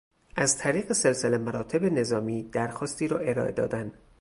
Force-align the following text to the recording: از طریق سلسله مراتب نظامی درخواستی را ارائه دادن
از 0.35 0.57
طریق 0.57 0.91
سلسله 0.93 1.37
مراتب 1.37 1.83
نظامی 1.83 2.43
درخواستی 2.43 3.07
را 3.07 3.17
ارائه 3.17 3.51
دادن 3.51 3.91